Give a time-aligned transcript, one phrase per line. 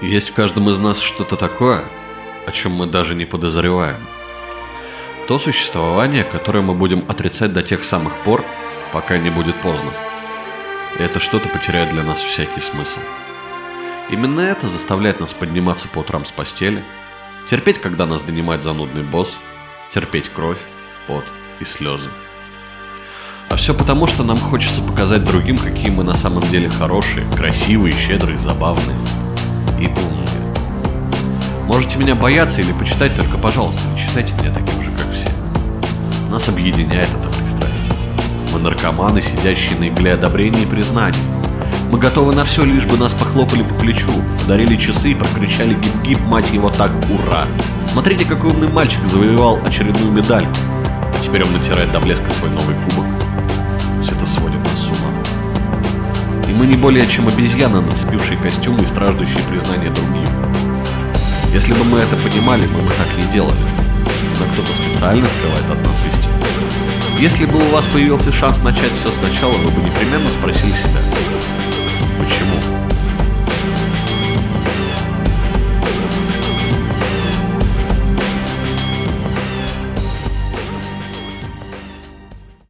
[0.00, 1.84] Есть в каждом из нас что-то такое,
[2.46, 3.98] о чем мы даже не подозреваем.
[5.26, 8.44] То существование, которое мы будем отрицать до тех самых пор,
[8.92, 9.90] пока не будет поздно.
[10.98, 13.00] И это что-то потеряет для нас всякий смысл.
[14.08, 16.84] Именно это заставляет нас подниматься по утрам с постели,
[17.48, 19.36] терпеть, когда нас донимает занудный босс,
[19.90, 20.60] терпеть кровь,
[21.08, 21.24] пот
[21.58, 22.08] и слезы.
[23.50, 27.94] А все потому, что нам хочется показать другим, какие мы на самом деле хорошие, красивые,
[27.94, 28.96] щедрые, забавные
[29.80, 30.28] и умные.
[31.66, 35.30] Можете меня бояться или почитать, только, пожалуйста, не считайте меня таким же, как все.
[36.30, 37.94] Нас объединяет это пристрастие.
[38.52, 41.18] Мы наркоманы, сидящие на игле одобрения и признания.
[41.90, 46.20] Мы готовы на все, лишь бы нас похлопали по плечу, подарили часы и прокричали гип-гип,
[46.26, 47.46] мать его так, ура!
[47.90, 50.46] Смотрите, какой умный мальчик завоевал очередную медаль.
[51.16, 53.06] А теперь он натирает до блеска свой новый кубок.
[54.02, 54.26] Все это
[56.68, 60.28] не более чем обезьяны, нацепившие костюмы и страждущие признания других.
[61.52, 63.56] Если бы мы это понимали, мы бы так не делали.
[64.38, 66.34] Но кто-то специально скрывает от нас истину.
[67.18, 71.00] Если бы у вас появился шанс начать все сначала, вы бы непременно спросили себя,
[72.20, 72.60] почему?